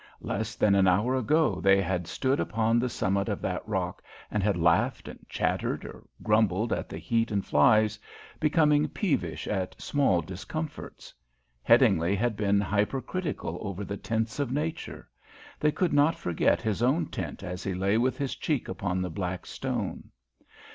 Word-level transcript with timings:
Less 0.21 0.55
than 0.55 0.73
an 0.73 0.87
hour 0.87 1.13
ago 1.15 1.61
they 1.61 1.79
had 1.79 2.07
stood 2.07 2.39
upon 2.39 2.79
the 2.79 2.89
summit 2.89 3.29
of 3.29 3.39
that 3.43 3.61
rock 3.67 4.01
and 4.31 4.41
had 4.41 4.57
laughed 4.57 5.07
and 5.07 5.19
chattered, 5.29 5.85
or 5.85 6.07
grumbled 6.23 6.73
at 6.73 6.89
the 6.89 6.97
heat 6.97 7.29
and 7.29 7.45
flies, 7.45 7.99
becoming 8.39 8.87
peevish 8.87 9.45
at 9.45 9.79
small 9.79 10.23
discomforts. 10.23 11.13
Headingly 11.61 12.15
had 12.15 12.35
been 12.35 12.59
hypercritical 12.59 13.59
over 13.61 13.85
the 13.85 13.95
tints 13.95 14.39
of 14.39 14.51
Nature. 14.51 15.07
They 15.59 15.71
could 15.71 15.93
not 15.93 16.15
forget 16.17 16.63
his 16.63 16.81
own 16.81 17.05
tint 17.05 17.43
as 17.43 17.63
he 17.63 17.75
lay 17.75 17.99
with 17.99 18.17
his 18.17 18.33
cheek 18.35 18.67
upon 18.67 19.03
the 19.03 19.11
black 19.11 19.45
stone. 19.45 20.09